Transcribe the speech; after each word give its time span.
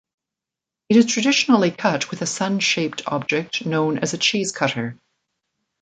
It 0.89 0.95
is 0.97 1.05
traditionally 1.05 1.69
cut 1.69 2.09
with 2.09 2.23
a 2.23 2.25
sun-shaped 2.25 3.03
object 3.05 3.67
known 3.67 3.99
as 3.99 4.15
a 4.15 4.17
cheese 4.17 4.51
cutter. 4.51 4.97